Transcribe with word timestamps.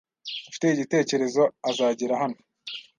Ufite 0.49 0.65
igitekerezo 0.69 1.43
azagera 1.69 2.13
hano? 2.21 2.37